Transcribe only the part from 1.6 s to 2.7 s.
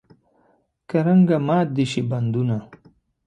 دې شي بندونه.